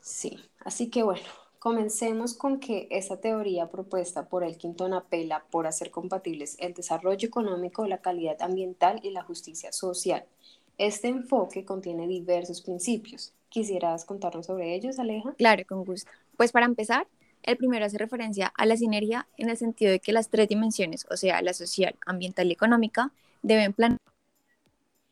Sí, 0.00 0.38
así 0.64 0.88
que 0.88 1.02
bueno, 1.02 1.26
Comencemos 1.60 2.32
con 2.32 2.58
que 2.58 2.88
esta 2.90 3.18
teoría 3.18 3.70
propuesta 3.70 4.30
por 4.30 4.44
el 4.44 4.56
Quinton 4.56 4.94
apela 4.94 5.44
por 5.50 5.66
hacer 5.66 5.90
compatibles 5.90 6.56
el 6.58 6.72
desarrollo 6.72 7.28
económico, 7.28 7.86
la 7.86 7.98
calidad 7.98 8.40
ambiental 8.40 8.98
y 9.02 9.10
la 9.10 9.24
justicia 9.24 9.70
social. 9.70 10.24
Este 10.78 11.08
enfoque 11.08 11.66
contiene 11.66 12.08
diversos 12.08 12.62
principios. 12.62 13.34
¿Quisieras 13.50 14.06
contarnos 14.06 14.46
sobre 14.46 14.74
ellos, 14.74 14.98
Aleja? 14.98 15.34
Claro, 15.34 15.62
con 15.68 15.84
gusto. 15.84 16.10
Pues 16.38 16.50
para 16.50 16.64
empezar, 16.64 17.06
el 17.42 17.58
primero 17.58 17.84
hace 17.84 17.98
referencia 17.98 18.50
a 18.56 18.64
la 18.64 18.78
sinergia 18.78 19.28
en 19.36 19.50
el 19.50 19.58
sentido 19.58 19.90
de 19.90 20.00
que 20.00 20.14
las 20.14 20.30
tres 20.30 20.48
dimensiones, 20.48 21.06
o 21.10 21.16
sea, 21.18 21.42
la 21.42 21.52
social, 21.52 21.94
ambiental 22.06 22.48
y 22.48 22.52
económica, 22.52 23.12
deben 23.42 23.74
planear 23.74 24.00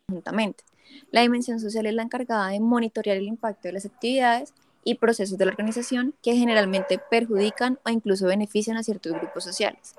conjuntamente. 0.06 0.64
La 1.10 1.20
dimensión 1.20 1.60
social 1.60 1.84
es 1.84 1.92
la 1.92 2.04
encargada 2.04 2.48
de 2.48 2.60
monitorear 2.60 3.18
el 3.18 3.26
impacto 3.26 3.68
de 3.68 3.72
las 3.72 3.84
actividades 3.84 4.54
y 4.88 4.94
procesos 4.94 5.36
de 5.36 5.44
la 5.44 5.50
organización 5.50 6.14
que 6.22 6.34
generalmente 6.34 6.98
perjudican 7.10 7.78
o 7.84 7.90
incluso 7.90 8.26
benefician 8.26 8.78
a 8.78 8.82
ciertos 8.82 9.12
grupos 9.12 9.44
sociales. 9.44 9.94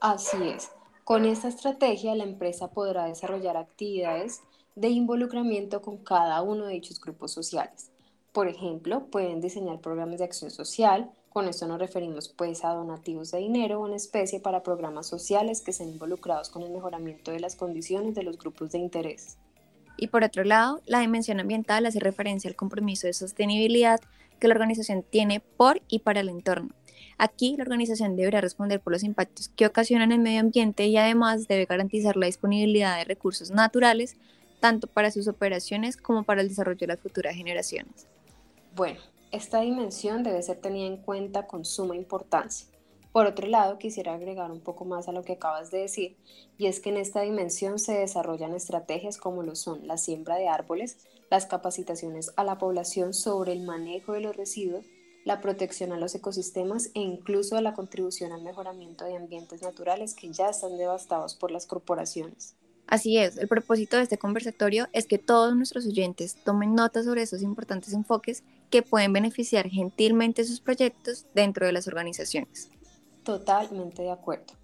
Así 0.00 0.38
es. 0.48 0.70
Con 1.04 1.26
esta 1.26 1.48
estrategia, 1.48 2.14
la 2.14 2.24
empresa 2.24 2.68
podrá 2.68 3.04
desarrollar 3.04 3.58
actividades 3.58 4.40
de 4.74 4.88
involucramiento 4.88 5.82
con 5.82 5.98
cada 5.98 6.40
uno 6.40 6.64
de 6.64 6.72
dichos 6.72 6.98
grupos 6.98 7.30
sociales. 7.32 7.90
Por 8.32 8.48
ejemplo, 8.48 9.04
pueden 9.10 9.42
diseñar 9.42 9.80
programas 9.80 10.20
de 10.20 10.24
acción 10.24 10.50
social, 10.50 11.10
con 11.28 11.46
esto 11.46 11.66
nos 11.66 11.78
referimos 11.78 12.30
pues 12.30 12.64
a 12.64 12.70
donativos 12.70 13.32
de 13.32 13.38
dinero 13.38 13.80
o 13.80 13.86
en 13.86 13.92
especie 13.92 14.40
para 14.40 14.62
programas 14.62 15.06
sociales 15.06 15.60
que 15.60 15.74
sean 15.74 15.90
involucrados 15.90 16.48
con 16.48 16.62
el 16.62 16.70
mejoramiento 16.70 17.32
de 17.32 17.40
las 17.40 17.54
condiciones 17.54 18.14
de 18.14 18.22
los 18.22 18.38
grupos 18.38 18.72
de 18.72 18.78
interés. 18.78 19.36
Y 19.96 20.08
por 20.08 20.24
otro 20.24 20.44
lado, 20.44 20.80
la 20.86 21.00
dimensión 21.00 21.40
ambiental 21.40 21.86
hace 21.86 22.00
referencia 22.00 22.48
al 22.48 22.56
compromiso 22.56 23.06
de 23.06 23.12
sostenibilidad 23.12 24.00
que 24.38 24.48
la 24.48 24.54
organización 24.54 25.04
tiene 25.08 25.40
por 25.40 25.80
y 25.88 26.00
para 26.00 26.20
el 26.20 26.28
entorno. 26.28 26.70
Aquí 27.18 27.54
la 27.56 27.62
organización 27.62 28.16
deberá 28.16 28.40
responder 28.40 28.80
por 28.80 28.92
los 28.92 29.04
impactos 29.04 29.48
que 29.48 29.66
ocasionan 29.66 30.10
el 30.10 30.18
medio 30.18 30.40
ambiente 30.40 30.86
y 30.86 30.96
además 30.96 31.46
debe 31.46 31.66
garantizar 31.66 32.16
la 32.16 32.26
disponibilidad 32.26 32.96
de 32.98 33.04
recursos 33.04 33.50
naturales 33.50 34.16
tanto 34.58 34.86
para 34.86 35.10
sus 35.10 35.28
operaciones 35.28 35.96
como 35.96 36.24
para 36.24 36.40
el 36.40 36.48
desarrollo 36.48 36.78
de 36.78 36.86
las 36.86 37.00
futuras 37.00 37.34
generaciones. 37.34 38.06
Bueno, 38.74 39.00
esta 39.30 39.60
dimensión 39.60 40.22
debe 40.22 40.42
ser 40.42 40.56
tenida 40.58 40.86
en 40.86 40.96
cuenta 40.96 41.46
con 41.46 41.64
suma 41.64 41.96
importancia. 41.96 42.66
Por 43.12 43.26
otro 43.26 43.46
lado, 43.46 43.78
quisiera 43.78 44.14
agregar 44.14 44.50
un 44.50 44.60
poco 44.60 44.86
más 44.86 45.06
a 45.06 45.12
lo 45.12 45.22
que 45.22 45.34
acabas 45.34 45.70
de 45.70 45.80
decir, 45.80 46.16
y 46.56 46.66
es 46.66 46.80
que 46.80 46.88
en 46.88 46.96
esta 46.96 47.20
dimensión 47.20 47.78
se 47.78 47.92
desarrollan 47.92 48.54
estrategias 48.54 49.18
como 49.18 49.42
lo 49.42 49.54
son 49.54 49.86
la 49.86 49.98
siembra 49.98 50.36
de 50.36 50.48
árboles, 50.48 50.96
las 51.30 51.44
capacitaciones 51.44 52.32
a 52.36 52.44
la 52.44 52.56
población 52.56 53.12
sobre 53.12 53.52
el 53.52 53.62
manejo 53.62 54.12
de 54.12 54.20
los 54.20 54.34
residuos, 54.34 54.86
la 55.24 55.42
protección 55.42 55.92
a 55.92 55.98
los 55.98 56.14
ecosistemas 56.14 56.90
e 56.94 57.00
incluso 57.00 57.60
la 57.60 57.74
contribución 57.74 58.32
al 58.32 58.42
mejoramiento 58.42 59.04
de 59.04 59.16
ambientes 59.16 59.62
naturales 59.62 60.14
que 60.14 60.32
ya 60.32 60.48
están 60.48 60.78
devastados 60.78 61.34
por 61.34 61.50
las 61.50 61.66
corporaciones. 61.66 62.56
Así 62.86 63.18
es, 63.18 63.36
el 63.36 63.46
propósito 63.46 63.98
de 63.98 64.02
este 64.02 64.18
conversatorio 64.18 64.88
es 64.92 65.06
que 65.06 65.18
todos 65.18 65.54
nuestros 65.54 65.86
oyentes 65.86 66.36
tomen 66.44 66.74
nota 66.74 67.02
sobre 67.02 67.22
esos 67.22 67.42
importantes 67.42 67.92
enfoques 67.92 68.42
que 68.70 68.82
pueden 68.82 69.12
beneficiar 69.12 69.68
gentilmente 69.68 70.44
sus 70.44 70.60
proyectos 70.60 71.26
dentro 71.34 71.66
de 71.66 71.72
las 71.72 71.86
organizaciones. 71.86 72.70
Totalmente 73.24 74.02
de 74.02 74.10
acuerdo. 74.10 74.54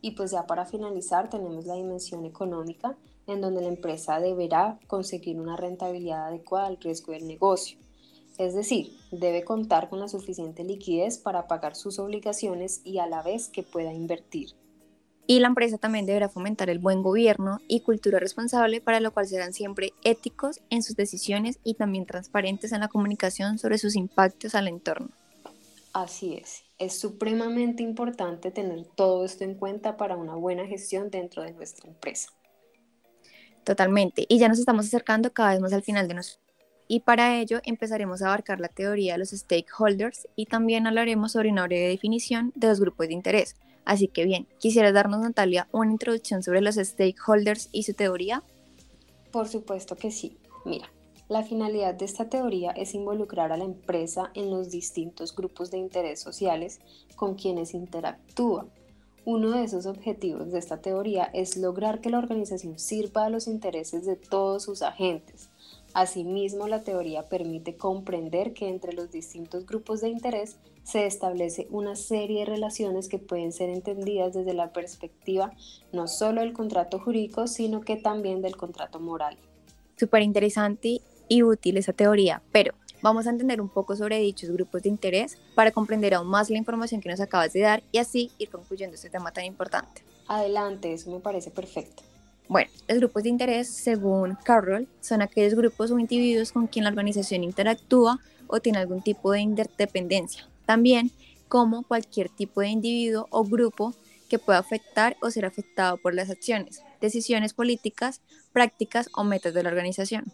Y 0.00 0.12
pues 0.12 0.30
ya 0.30 0.46
para 0.46 0.64
finalizar 0.64 1.28
tenemos 1.28 1.66
la 1.66 1.74
dimensión 1.74 2.24
económica 2.24 2.96
en 3.26 3.40
donde 3.40 3.62
la 3.62 3.68
empresa 3.68 4.20
deberá 4.20 4.78
conseguir 4.86 5.38
una 5.38 5.56
rentabilidad 5.56 6.28
adecuada 6.28 6.66
al 6.66 6.78
riesgo 6.78 7.12
del 7.12 7.26
negocio. 7.26 7.78
Es 8.38 8.54
decir, 8.54 8.96
debe 9.10 9.42
contar 9.42 9.88
con 9.88 9.98
la 9.98 10.08
suficiente 10.08 10.62
liquidez 10.62 11.18
para 11.18 11.48
pagar 11.48 11.74
sus 11.74 11.98
obligaciones 11.98 12.80
y 12.84 12.98
a 12.98 13.06
la 13.06 13.22
vez 13.22 13.48
que 13.48 13.64
pueda 13.64 13.92
invertir. 13.92 14.50
Y 15.26 15.40
la 15.40 15.48
empresa 15.48 15.76
también 15.76 16.06
deberá 16.06 16.30
fomentar 16.30 16.70
el 16.70 16.78
buen 16.78 17.02
gobierno 17.02 17.60
y 17.68 17.80
cultura 17.80 18.18
responsable, 18.18 18.80
para 18.80 19.00
lo 19.00 19.12
cual 19.12 19.26
serán 19.26 19.52
siempre 19.52 19.92
éticos 20.02 20.60
en 20.70 20.82
sus 20.82 20.96
decisiones 20.96 21.58
y 21.64 21.74
también 21.74 22.06
transparentes 22.06 22.72
en 22.72 22.80
la 22.80 22.88
comunicación 22.88 23.58
sobre 23.58 23.76
sus 23.76 23.94
impactos 23.94 24.54
al 24.54 24.68
entorno. 24.68 25.10
Así 25.92 26.34
es, 26.34 26.62
es 26.78 26.98
supremamente 26.98 27.82
importante 27.82 28.50
tener 28.50 28.84
todo 28.86 29.24
esto 29.24 29.44
en 29.44 29.54
cuenta 29.54 29.96
para 29.96 30.16
una 30.16 30.34
buena 30.34 30.66
gestión 30.66 31.10
dentro 31.10 31.42
de 31.42 31.52
nuestra 31.52 31.88
empresa. 31.88 32.30
Totalmente. 33.64 34.24
Y 34.28 34.38
ya 34.38 34.48
nos 34.48 34.58
estamos 34.58 34.86
acercando 34.86 35.32
cada 35.32 35.50
vez 35.50 35.60
más 35.60 35.72
al 35.72 35.82
final 35.82 36.08
de 36.08 36.14
nuestro... 36.14 36.40
Y 36.90 37.00
para 37.00 37.38
ello 37.38 37.60
empezaremos 37.64 38.22
a 38.22 38.28
abarcar 38.28 38.60
la 38.60 38.68
teoría 38.68 39.12
de 39.12 39.18
los 39.18 39.28
stakeholders 39.28 40.26
y 40.36 40.46
también 40.46 40.86
hablaremos 40.86 41.32
sobre 41.32 41.50
una 41.50 41.66
breve 41.66 41.88
definición 41.88 42.50
de 42.54 42.68
los 42.68 42.80
grupos 42.80 43.08
de 43.08 43.12
interés. 43.12 43.56
Así 43.84 44.08
que 44.08 44.24
bien, 44.24 44.48
¿quisieras 44.58 44.94
darnos, 44.94 45.20
Natalia, 45.20 45.68
una 45.70 45.92
introducción 45.92 46.42
sobre 46.42 46.62
los 46.62 46.76
stakeholders 46.76 47.68
y 47.72 47.82
su 47.82 47.92
teoría? 47.92 48.42
Por 49.30 49.48
supuesto 49.48 49.96
que 49.96 50.10
sí. 50.10 50.38
Mira, 50.64 50.90
la 51.28 51.42
finalidad 51.42 51.94
de 51.94 52.04
esta 52.04 52.28
teoría 52.28 52.70
es 52.70 52.94
involucrar 52.94 53.52
a 53.52 53.56
la 53.56 53.64
empresa 53.64 54.30
en 54.34 54.50
los 54.50 54.70
distintos 54.70 55.34
grupos 55.34 55.70
de 55.70 55.78
interés 55.78 56.20
sociales 56.20 56.80
con 57.16 57.34
quienes 57.34 57.74
interactúa 57.74 58.66
uno 59.28 59.50
de 59.50 59.62
esos 59.62 59.84
objetivos 59.84 60.52
de 60.52 60.58
esta 60.58 60.78
teoría 60.78 61.24
es 61.34 61.58
lograr 61.58 62.00
que 62.00 62.08
la 62.08 62.16
organización 62.16 62.78
sirva 62.78 63.26
a 63.26 63.28
los 63.28 63.46
intereses 63.46 64.06
de 64.06 64.16
todos 64.16 64.62
sus 64.62 64.80
agentes. 64.80 65.50
Asimismo, 65.92 66.66
la 66.66 66.82
teoría 66.82 67.28
permite 67.28 67.76
comprender 67.76 68.54
que 68.54 68.70
entre 68.70 68.94
los 68.94 69.10
distintos 69.10 69.66
grupos 69.66 70.00
de 70.00 70.08
interés 70.08 70.56
se 70.82 71.04
establece 71.04 71.66
una 71.70 71.94
serie 71.94 72.38
de 72.38 72.46
relaciones 72.46 73.08
que 73.08 73.18
pueden 73.18 73.52
ser 73.52 73.68
entendidas 73.68 74.32
desde 74.32 74.54
la 74.54 74.72
perspectiva 74.72 75.52
no 75.92 76.08
solo 76.08 76.40
del 76.40 76.54
contrato 76.54 76.98
jurídico, 76.98 77.48
sino 77.48 77.82
que 77.82 77.96
también 77.96 78.40
del 78.40 78.56
contrato 78.56 78.98
moral. 78.98 79.36
Súper 79.98 80.22
interesante 80.22 81.02
y 81.28 81.42
útil 81.42 81.76
esa 81.76 81.92
teoría, 81.92 82.42
pero 82.52 82.74
Vamos 83.00 83.28
a 83.28 83.30
entender 83.30 83.60
un 83.60 83.68
poco 83.68 83.94
sobre 83.94 84.18
dichos 84.18 84.50
grupos 84.50 84.82
de 84.82 84.88
interés 84.88 85.38
para 85.54 85.70
comprender 85.70 86.14
aún 86.14 86.26
más 86.26 86.50
la 86.50 86.58
información 86.58 87.00
que 87.00 87.08
nos 87.08 87.20
acabas 87.20 87.52
de 87.52 87.60
dar 87.60 87.82
y 87.92 87.98
así 87.98 88.32
ir 88.38 88.50
concluyendo 88.50 88.96
este 88.96 89.08
tema 89.08 89.30
tan 89.30 89.44
importante. 89.44 90.02
Adelante, 90.26 90.92
eso 90.92 91.10
me 91.10 91.20
parece 91.20 91.52
perfecto. 91.52 92.02
Bueno, 92.48 92.70
los 92.88 92.98
grupos 92.98 93.22
de 93.22 93.28
interés, 93.28 93.68
según 93.68 94.36
Carroll, 94.42 94.88
son 95.00 95.22
aquellos 95.22 95.54
grupos 95.54 95.92
o 95.92 95.98
individuos 95.98 96.50
con 96.50 96.66
quien 96.66 96.84
la 96.84 96.90
organización 96.90 97.44
interactúa 97.44 98.18
o 98.48 98.58
tiene 98.58 98.78
algún 98.78 99.00
tipo 99.00 99.30
de 99.30 99.40
interdependencia. 99.40 100.48
También 100.66 101.12
como 101.46 101.84
cualquier 101.84 102.28
tipo 102.30 102.62
de 102.62 102.68
individuo 102.68 103.28
o 103.30 103.44
grupo 103.44 103.94
que 104.28 104.40
pueda 104.40 104.58
afectar 104.58 105.16
o 105.22 105.30
ser 105.30 105.44
afectado 105.44 105.98
por 105.98 106.14
las 106.14 106.30
acciones, 106.30 106.82
decisiones 107.00 107.54
políticas, 107.54 108.22
prácticas 108.52 109.08
o 109.14 109.24
metas 109.24 109.54
de 109.54 109.62
la 109.62 109.68
organización. 109.68 110.24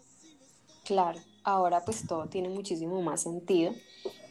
Claro, 0.85 1.19
ahora 1.43 1.83
pues 1.83 2.05
todo 2.07 2.27
tiene 2.27 2.47
muchísimo 2.49 3.01
más 3.01 3.23
sentido 3.23 3.73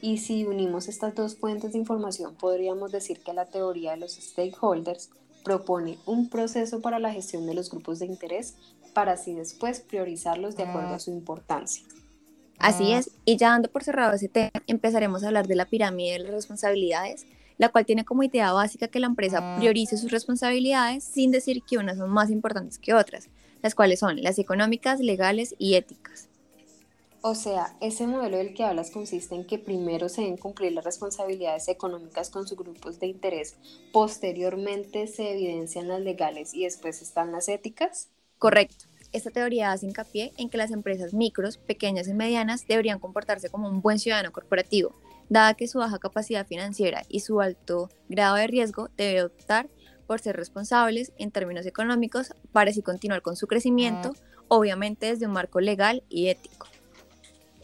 y 0.00 0.18
si 0.18 0.44
unimos 0.44 0.88
estas 0.88 1.14
dos 1.14 1.36
fuentes 1.36 1.72
de 1.72 1.78
información 1.78 2.36
podríamos 2.36 2.92
decir 2.92 3.20
que 3.20 3.32
la 3.32 3.46
teoría 3.46 3.92
de 3.92 3.96
los 3.96 4.12
stakeholders 4.12 5.10
propone 5.42 5.98
un 6.06 6.28
proceso 6.28 6.80
para 6.80 7.00
la 7.00 7.12
gestión 7.12 7.46
de 7.46 7.54
los 7.54 7.70
grupos 7.70 7.98
de 7.98 8.06
interés 8.06 8.54
para 8.92 9.12
así 9.12 9.34
después 9.34 9.80
priorizarlos 9.80 10.56
de 10.56 10.62
acuerdo 10.62 10.94
a 10.94 11.00
su 11.00 11.10
importancia. 11.10 11.84
Así 12.58 12.92
es, 12.92 13.10
y 13.24 13.36
ya 13.36 13.50
dando 13.50 13.68
por 13.68 13.82
cerrado 13.82 14.14
ese 14.14 14.28
tema, 14.28 14.52
empezaremos 14.68 15.24
a 15.24 15.26
hablar 15.26 15.48
de 15.48 15.56
la 15.56 15.66
pirámide 15.66 16.12
de 16.12 16.18
las 16.20 16.32
responsabilidades, 16.32 17.26
la 17.58 17.68
cual 17.68 17.84
tiene 17.84 18.04
como 18.04 18.22
idea 18.22 18.52
básica 18.52 18.86
que 18.86 19.00
la 19.00 19.08
empresa 19.08 19.56
priorice 19.56 19.96
sus 19.96 20.12
responsabilidades 20.12 21.02
sin 21.02 21.32
decir 21.32 21.62
que 21.68 21.78
unas 21.78 21.98
son 21.98 22.10
más 22.10 22.30
importantes 22.30 22.78
que 22.78 22.94
otras, 22.94 23.28
las 23.60 23.74
cuales 23.74 23.98
son 23.98 24.22
las 24.22 24.38
económicas, 24.38 25.00
legales 25.00 25.56
y 25.58 25.74
éticas. 25.74 26.28
O 27.26 27.34
sea, 27.34 27.74
ese 27.80 28.06
modelo 28.06 28.36
del 28.36 28.52
que 28.52 28.64
hablas 28.64 28.90
consiste 28.90 29.34
en 29.34 29.46
que 29.46 29.58
primero 29.58 30.10
se 30.10 30.20
deben 30.20 30.36
cumplir 30.36 30.72
las 30.72 30.84
responsabilidades 30.84 31.68
económicas 31.68 32.28
con 32.28 32.46
sus 32.46 32.58
grupos 32.58 33.00
de 33.00 33.06
interés, 33.06 33.56
posteriormente 33.94 35.06
se 35.06 35.30
evidencian 35.30 35.88
las 35.88 36.02
legales 36.02 36.52
y 36.52 36.64
después 36.64 37.00
están 37.00 37.32
las 37.32 37.48
éticas. 37.48 38.10
Correcto. 38.36 38.84
Esta 39.12 39.30
teoría 39.30 39.72
hace 39.72 39.86
hincapié 39.86 40.34
en 40.36 40.50
que 40.50 40.58
las 40.58 40.70
empresas 40.70 41.14
micros, 41.14 41.56
pequeñas 41.56 42.08
y 42.08 42.12
medianas 42.12 42.66
deberían 42.66 42.98
comportarse 42.98 43.48
como 43.48 43.70
un 43.70 43.80
buen 43.80 43.98
ciudadano 43.98 44.30
corporativo, 44.30 44.94
dada 45.30 45.54
que 45.54 45.66
su 45.66 45.78
baja 45.78 45.98
capacidad 45.98 46.46
financiera 46.46 47.04
y 47.08 47.20
su 47.20 47.40
alto 47.40 47.88
grado 48.10 48.36
de 48.36 48.48
riesgo 48.48 48.90
debe 48.98 49.22
optar 49.22 49.70
por 50.06 50.20
ser 50.20 50.36
responsables 50.36 51.14
en 51.16 51.30
términos 51.30 51.64
económicos 51.64 52.34
para 52.52 52.70
así 52.70 52.82
continuar 52.82 53.22
con 53.22 53.34
su 53.34 53.46
crecimiento, 53.46 54.12
obviamente 54.48 55.06
desde 55.06 55.26
un 55.26 55.32
marco 55.32 55.60
legal 55.60 56.02
y 56.10 56.28
ético. 56.28 56.66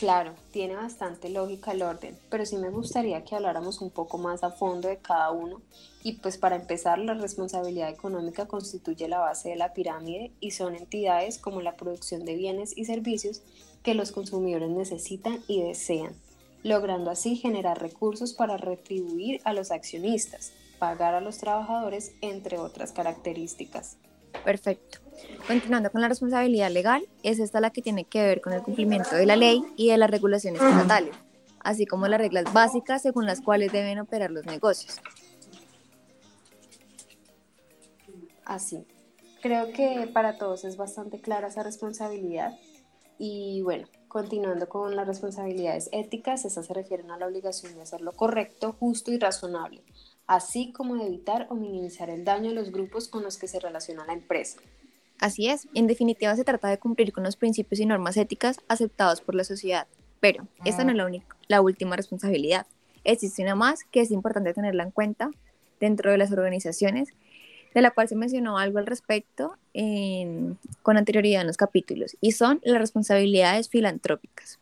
Claro, 0.01 0.33
tiene 0.51 0.77
bastante 0.77 1.29
lógica 1.29 1.73
el 1.73 1.83
orden, 1.83 2.17
pero 2.31 2.47
sí 2.47 2.57
me 2.57 2.71
gustaría 2.71 3.23
que 3.23 3.37
habláramos 3.37 3.83
un 3.83 3.91
poco 3.91 4.17
más 4.17 4.43
a 4.43 4.51
fondo 4.51 4.89
de 4.89 4.97
cada 4.97 5.31
uno 5.31 5.61
y 6.03 6.15
pues 6.15 6.39
para 6.39 6.57
empezar 6.57 6.99
la 6.99 7.13
responsabilidad 7.13 7.91
económica 7.91 8.47
constituye 8.47 9.09
la 9.09 9.19
base 9.19 9.51
de 9.51 9.57
la 9.57 9.75
pirámide 9.75 10.33
y 10.41 10.53
son 10.53 10.75
entidades 10.75 11.37
como 11.37 11.61
la 11.61 11.77
producción 11.77 12.25
de 12.25 12.35
bienes 12.35 12.73
y 12.79 12.87
servicios 12.87 13.43
que 13.83 13.93
los 13.93 14.11
consumidores 14.11 14.71
necesitan 14.71 15.45
y 15.47 15.61
desean, 15.61 16.15
logrando 16.63 17.11
así 17.11 17.37
generar 17.37 17.79
recursos 17.79 18.33
para 18.33 18.57
retribuir 18.57 19.43
a 19.45 19.53
los 19.53 19.71
accionistas, 19.71 20.55
pagar 20.79 21.13
a 21.13 21.21
los 21.21 21.37
trabajadores, 21.37 22.13
entre 22.23 22.57
otras 22.57 22.93
características. 22.93 23.99
Perfecto. 24.45 25.10
Continuando 25.47 25.91
con 25.91 26.01
la 26.01 26.09
responsabilidad 26.09 26.71
legal, 26.71 27.07
es 27.23 27.39
esta 27.39 27.61
la 27.61 27.71
que 27.71 27.83
tiene 27.83 28.05
que 28.05 28.23
ver 28.23 28.41
con 28.41 28.53
el 28.53 28.63
cumplimiento 28.63 29.17
de 29.17 29.27
la 29.27 29.37
ley 29.37 29.63
y 29.77 29.89
de 29.89 29.99
las 29.99 30.11
regulaciones 30.11 30.63
estatales, 30.63 31.15
así 31.61 31.87
como 31.87 32.07
las 32.09 32.21
reglas 32.21 32.53
básicas 32.53 33.03
según 33.03 33.27
las 33.27 33.41
cuales 33.41 33.73
deben 33.73 33.99
operar 33.99 34.31
los 34.31 34.47
negocios. 34.47 35.01
Así. 38.45 38.85
Creo 39.43 39.73
que 39.73 40.11
para 40.13 40.37
todos 40.37 40.65
es 40.65 40.77
bastante 40.77 41.21
clara 41.21 41.49
esa 41.49 41.63
responsabilidad. 41.63 42.59
Y 43.19 43.63
bueno, 43.63 43.87
continuando 44.09 44.69
con 44.69 44.97
las 44.97 45.07
responsabilidades 45.07 45.89
éticas, 45.93 46.45
estas 46.45 46.67
se 46.67 46.75
refieren 46.75 47.11
a 47.11 47.17
la 47.17 47.27
obligación 47.27 47.75
de 47.75 47.83
hacer 47.83 48.01
lo 48.01 48.13
correcto, 48.13 48.75
justo 48.79 49.13
y 49.13 49.19
razonable, 49.19 49.83
así 50.27 50.73
como 50.73 50.97
de 50.97 51.07
evitar 51.07 51.47
o 51.51 51.55
minimizar 51.55 52.11
el 52.11 52.25
daño 52.25 52.51
a 52.51 52.55
los 52.55 52.73
grupos 52.73 53.09
con 53.09 53.23
los 53.23 53.39
que 53.39 53.47
se 53.47 53.61
relaciona 53.61 54.05
la 54.05 54.15
empresa. 54.15 54.59
Así 55.21 55.49
es, 55.49 55.69
en 55.75 55.87
definitiva 55.87 56.35
se 56.35 56.45
trata 56.45 56.69
de 56.69 56.79
cumplir 56.79 57.13
con 57.13 57.25
los 57.25 57.37
principios 57.37 57.79
y 57.79 57.87
normas 57.87 58.17
éticas 58.17 58.59
aceptados 58.69 59.21
por 59.21 59.35
la 59.35 59.45
sociedad. 59.45 59.87
Pero 60.19 60.49
esta 60.65 60.83
no 60.83 60.91
es 60.91 60.97
la, 60.97 61.07
única, 61.07 61.37
la 61.47 61.61
última 61.61 61.95
responsabilidad. 61.95 62.67
Existe 63.05 63.43
una 63.43 63.55
más 63.55 63.85
que 63.85 64.01
es 64.01 64.11
importante 64.11 64.55
tenerla 64.55 64.83
en 64.83 64.91
cuenta 64.91 65.31
dentro 65.79 66.11
de 66.11 66.19
las 66.19 66.33
organizaciones, 66.33 67.11
de 67.75 67.83
la 67.83 67.91
cual 67.91 68.09
se 68.09 68.17
mencionó 68.17 68.59
algo 68.59 68.79
al 68.79 68.87
respecto 68.87 69.57
con 70.83 70.97
anterioridad 70.97 71.43
en 71.43 71.47
los 71.47 71.57
capítulos, 71.57 72.17
y 72.21 72.33
son 72.33 72.61
las 72.65 72.79
responsabilidades 72.79 73.69
filantrópicas. 73.69 74.59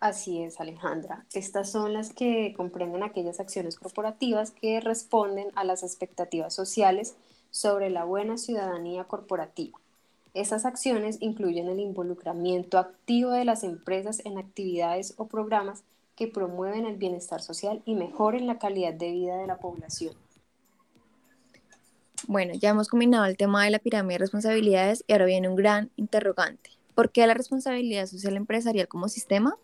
Así 0.00 0.42
es, 0.42 0.60
Alejandra. 0.60 1.24
Estas 1.32 1.72
son 1.72 1.94
las 1.94 2.12
que 2.12 2.52
comprenden 2.56 3.02
aquellas 3.02 3.40
acciones 3.40 3.76
corporativas 3.76 4.50
que 4.50 4.80
responden 4.80 5.48
a 5.54 5.64
las 5.64 5.82
expectativas 5.82 6.52
sociales 6.54 7.14
sobre 7.50 7.88
la 7.88 8.04
buena 8.04 8.36
ciudadanía 8.36 9.04
corporativa. 9.04 9.78
Esas 10.34 10.64
acciones 10.64 11.18
incluyen 11.20 11.68
el 11.68 11.78
involucramiento 11.78 12.78
activo 12.78 13.30
de 13.30 13.44
las 13.44 13.62
empresas 13.62 14.20
en 14.24 14.36
actividades 14.36 15.14
o 15.16 15.28
programas 15.28 15.84
que 16.16 16.26
promueven 16.26 16.86
el 16.86 16.96
bienestar 16.96 17.40
social 17.40 17.82
y 17.84 17.94
mejoren 17.94 18.46
la 18.46 18.58
calidad 18.58 18.94
de 18.94 19.12
vida 19.12 19.36
de 19.36 19.46
la 19.46 19.58
población. 19.58 20.14
Bueno, 22.26 22.54
ya 22.54 22.70
hemos 22.70 22.88
combinado 22.88 23.26
el 23.26 23.36
tema 23.36 23.64
de 23.64 23.70
la 23.70 23.78
pirámide 23.78 24.14
de 24.14 24.18
responsabilidades 24.18 25.04
y 25.06 25.12
ahora 25.12 25.26
viene 25.26 25.48
un 25.48 25.56
gran 25.56 25.90
interrogante. 25.96 26.70
¿Por 26.94 27.10
qué 27.10 27.26
la 27.26 27.34
responsabilidad 27.34 28.06
social 28.06 28.36
empresarial 28.36 28.88
como 28.88 29.08
sistema? 29.08 29.56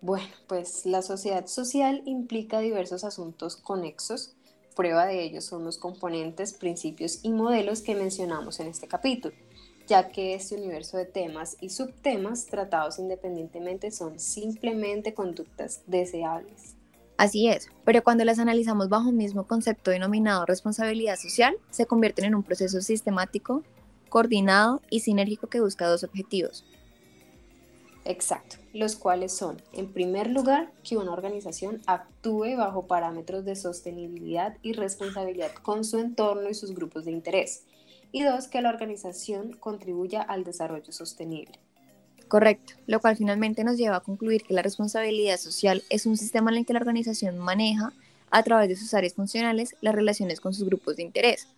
Bueno, 0.00 0.28
pues 0.48 0.86
la 0.86 1.02
sociedad 1.02 1.46
social 1.46 2.02
implica 2.06 2.60
diversos 2.60 3.04
asuntos 3.04 3.56
conexos. 3.56 4.34
Prueba 4.80 5.04
de 5.04 5.22
ello 5.22 5.42
son 5.42 5.62
los 5.62 5.76
componentes, 5.76 6.54
principios 6.54 7.18
y 7.22 7.32
modelos 7.32 7.82
que 7.82 7.94
mencionamos 7.94 8.60
en 8.60 8.68
este 8.68 8.88
capítulo, 8.88 9.34
ya 9.86 10.08
que 10.08 10.32
este 10.32 10.54
universo 10.54 10.96
de 10.96 11.04
temas 11.04 11.58
y 11.60 11.68
subtemas 11.68 12.46
tratados 12.46 12.98
independientemente 12.98 13.90
son 13.90 14.18
simplemente 14.18 15.12
conductas 15.12 15.82
deseables. 15.86 16.76
Así 17.18 17.48
es, 17.48 17.68
pero 17.84 18.02
cuando 18.02 18.24
las 18.24 18.38
analizamos 18.38 18.88
bajo 18.88 19.10
un 19.10 19.18
mismo 19.18 19.46
concepto 19.46 19.90
denominado 19.90 20.46
responsabilidad 20.46 21.16
social, 21.16 21.58
se 21.68 21.84
convierten 21.84 22.24
en 22.24 22.34
un 22.34 22.42
proceso 22.42 22.80
sistemático, 22.80 23.62
coordinado 24.08 24.80
y 24.88 25.00
sinérgico 25.00 25.48
que 25.48 25.60
busca 25.60 25.88
dos 25.88 26.04
objetivos. 26.04 26.64
Exacto 28.04 28.60
los 28.72 28.96
cuales 28.96 29.32
son, 29.32 29.60
en 29.72 29.92
primer 29.92 30.30
lugar, 30.30 30.72
que 30.84 30.96
una 30.96 31.12
organización 31.12 31.82
actúe 31.86 32.56
bajo 32.56 32.86
parámetros 32.86 33.44
de 33.44 33.56
sostenibilidad 33.56 34.56
y 34.62 34.74
responsabilidad 34.74 35.52
con 35.62 35.84
su 35.84 35.98
entorno 35.98 36.48
y 36.48 36.54
sus 36.54 36.74
grupos 36.74 37.04
de 37.04 37.12
interés. 37.12 37.64
Y 38.12 38.22
dos, 38.22 38.48
que 38.48 38.62
la 38.62 38.70
organización 38.70 39.52
contribuya 39.52 40.22
al 40.22 40.44
desarrollo 40.44 40.92
sostenible. 40.92 41.58
Correcto, 42.28 42.74
lo 42.86 43.00
cual 43.00 43.16
finalmente 43.16 43.64
nos 43.64 43.76
lleva 43.76 43.96
a 43.96 44.00
concluir 44.00 44.42
que 44.42 44.54
la 44.54 44.62
responsabilidad 44.62 45.36
social 45.36 45.82
es 45.90 46.06
un 46.06 46.16
sistema 46.16 46.50
en 46.52 46.58
el 46.58 46.66
que 46.66 46.72
la 46.72 46.80
organización 46.80 47.38
maneja, 47.38 47.92
a 48.32 48.44
través 48.44 48.68
de 48.68 48.76
sus 48.76 48.94
áreas 48.94 49.14
funcionales, 49.14 49.74
las 49.80 49.94
relaciones 49.94 50.40
con 50.40 50.54
sus 50.54 50.64
grupos 50.64 50.94
de 50.94 51.02
interés. 51.02 51.48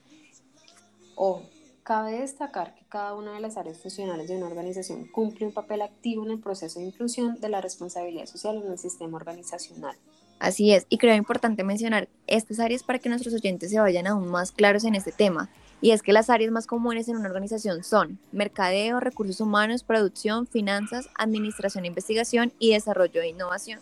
Ojo, 1.15 1.43
Cabe 1.83 2.21
destacar 2.21 2.77
que 2.77 2.85
cada 2.88 3.14
una 3.14 3.33
de 3.33 3.40
las 3.40 3.57
áreas 3.57 3.79
funcionales 3.79 4.29
de 4.29 4.37
una 4.37 4.47
organización 4.47 5.09
cumple 5.09 5.47
un 5.47 5.53
papel 5.53 5.83
activo 5.83 6.25
en 6.25 6.31
el 6.31 6.38
proceso 6.38 6.79
de 6.79 6.87
inclusión 6.87 7.40
de 7.40 7.49
la 7.49 7.61
responsabilidad 7.61 8.27
social 8.27 8.57
en 8.57 8.71
el 8.71 8.79
sistema 8.79 9.16
organizacional. 9.16 9.97
Así 10.38 10.73
es, 10.73 10.87
y 10.88 10.99
creo 10.99 11.16
importante 11.16 11.64
mencionar 11.64 12.09
estas 12.29 12.61
áreas 12.61 12.85
para 12.85 13.01
que 13.01 13.09
nuestros 13.09 13.35
oyentes 13.35 13.71
se 13.71 13.81
vayan 13.81 14.07
aún 14.07 14.29
más 14.29 14.53
claros 14.53 14.85
en 14.85 14.95
este 14.95 15.11
tema. 15.11 15.51
Y 15.81 15.90
es 15.90 16.03
que 16.03 16.12
las 16.12 16.31
áreas 16.31 16.53
más 16.53 16.68
comunes 16.68 17.09
en 17.09 17.16
una 17.16 17.29
organización 17.29 17.83
son 17.83 18.21
mercadeo, 18.31 19.01
recursos 19.01 19.40
humanos, 19.40 19.83
producción, 19.83 20.47
finanzas, 20.47 21.09
administración, 21.16 21.85
investigación 21.85 22.53
y 22.61 22.73
desarrollo 22.73 23.21
e 23.23 23.29
innovación. 23.29 23.81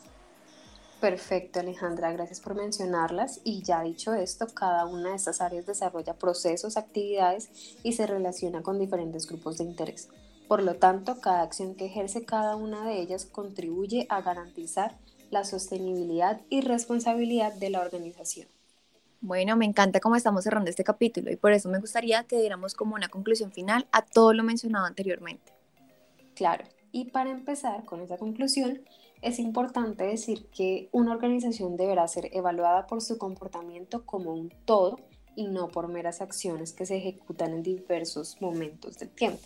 Perfecto, 1.00 1.60
Alejandra, 1.60 2.12
gracias 2.12 2.40
por 2.40 2.54
mencionarlas. 2.54 3.40
Y 3.42 3.62
ya 3.62 3.82
dicho 3.82 4.12
esto, 4.12 4.46
cada 4.48 4.84
una 4.84 5.10
de 5.10 5.16
estas 5.16 5.40
áreas 5.40 5.64
desarrolla 5.64 6.14
procesos, 6.14 6.76
actividades 6.76 7.48
y 7.82 7.94
se 7.94 8.06
relaciona 8.06 8.62
con 8.62 8.78
diferentes 8.78 9.26
grupos 9.26 9.56
de 9.58 9.64
interés. 9.64 10.10
Por 10.46 10.62
lo 10.62 10.74
tanto, 10.74 11.20
cada 11.20 11.42
acción 11.42 11.74
que 11.74 11.86
ejerce 11.86 12.24
cada 12.26 12.54
una 12.56 12.84
de 12.84 13.00
ellas 13.00 13.24
contribuye 13.24 14.06
a 14.10 14.20
garantizar 14.20 14.98
la 15.30 15.44
sostenibilidad 15.44 16.40
y 16.50 16.60
responsabilidad 16.60 17.54
de 17.54 17.70
la 17.70 17.80
organización. 17.80 18.48
Bueno, 19.22 19.56
me 19.56 19.64
encanta 19.64 20.00
cómo 20.00 20.16
estamos 20.16 20.44
cerrando 20.44 20.68
este 20.68 20.84
capítulo 20.84 21.30
y 21.30 21.36
por 21.36 21.52
eso 21.52 21.68
me 21.68 21.78
gustaría 21.78 22.24
que 22.24 22.40
diéramos 22.40 22.74
como 22.74 22.94
una 22.94 23.08
conclusión 23.08 23.52
final 23.52 23.86
a 23.92 24.02
todo 24.02 24.32
lo 24.32 24.42
mencionado 24.42 24.86
anteriormente. 24.86 25.52
Claro, 26.34 26.64
y 26.92 27.06
para 27.06 27.30
empezar 27.30 27.84
con 27.84 28.00
esa 28.00 28.18
conclusión, 28.18 28.80
es 29.22 29.38
importante 29.38 30.04
decir 30.04 30.46
que 30.46 30.88
una 30.92 31.12
organización 31.12 31.76
deberá 31.76 32.06
ser 32.08 32.30
evaluada 32.32 32.86
por 32.86 33.02
su 33.02 33.18
comportamiento 33.18 34.04
como 34.06 34.32
un 34.32 34.52
todo 34.64 34.98
y 35.36 35.46
no 35.46 35.68
por 35.68 35.88
meras 35.88 36.20
acciones 36.20 36.72
que 36.72 36.86
se 36.86 36.96
ejecutan 36.96 37.52
en 37.52 37.62
diversos 37.62 38.36
momentos 38.40 38.98
del 38.98 39.10
tiempo. 39.10 39.40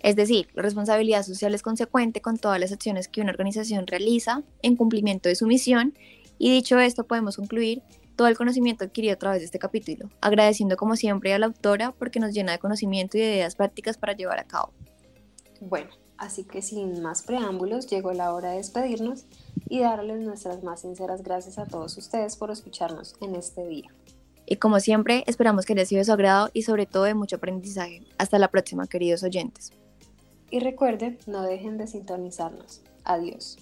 Es 0.00 0.14
decir, 0.14 0.48
la 0.54 0.62
responsabilidad 0.62 1.22
social 1.22 1.54
es 1.54 1.62
consecuente 1.62 2.20
con 2.20 2.38
todas 2.38 2.60
las 2.60 2.72
acciones 2.72 3.08
que 3.08 3.20
una 3.20 3.30
organización 3.30 3.86
realiza 3.86 4.42
en 4.62 4.76
cumplimiento 4.76 5.28
de 5.28 5.36
su 5.36 5.46
misión 5.46 5.94
y 6.38 6.50
dicho 6.50 6.78
esto 6.78 7.06
podemos 7.06 7.36
concluir 7.36 7.82
todo 8.14 8.28
el 8.28 8.36
conocimiento 8.36 8.84
adquirido 8.84 9.14
a 9.14 9.18
través 9.18 9.40
de 9.40 9.46
este 9.46 9.58
capítulo, 9.58 10.10
agradeciendo 10.20 10.76
como 10.76 10.96
siempre 10.96 11.32
a 11.34 11.38
la 11.38 11.46
autora 11.46 11.92
porque 11.92 12.20
nos 12.20 12.32
llena 12.32 12.52
de 12.52 12.58
conocimiento 12.58 13.18
y 13.18 13.20
de 13.20 13.34
ideas 13.36 13.56
prácticas 13.56 13.98
para 13.98 14.14
llevar 14.14 14.38
a 14.38 14.44
cabo. 14.44 14.72
Bueno, 15.60 15.90
así 16.18 16.44
que 16.44 16.62
sin 16.62 17.02
más 17.02 17.22
preámbulos, 17.22 17.86
llegó 17.86 18.12
la 18.12 18.32
hora 18.32 18.50
de 18.50 18.58
despedirnos 18.58 19.26
y 19.68 19.80
darles 19.80 20.20
nuestras 20.20 20.62
más 20.62 20.80
sinceras 20.80 21.22
gracias 21.22 21.58
a 21.58 21.66
todos 21.66 21.96
ustedes 21.96 22.36
por 22.36 22.50
escucharnos 22.50 23.14
en 23.20 23.34
este 23.34 23.66
día. 23.66 23.90
Y 24.46 24.56
como 24.56 24.78
siempre, 24.78 25.24
esperamos 25.26 25.66
que 25.66 25.74
les 25.74 25.88
sido 25.88 25.98
de 25.98 26.04
su 26.04 26.12
agrado 26.12 26.50
y 26.52 26.62
sobre 26.62 26.86
todo 26.86 27.02
de 27.04 27.14
mucho 27.14 27.36
aprendizaje. 27.36 28.02
Hasta 28.16 28.38
la 28.38 28.48
próxima, 28.48 28.86
queridos 28.86 29.24
oyentes. 29.24 29.72
Y 30.50 30.60
recuerden, 30.60 31.18
no 31.26 31.42
dejen 31.42 31.78
de 31.78 31.88
sintonizarnos. 31.88 32.82
Adiós. 33.04 33.58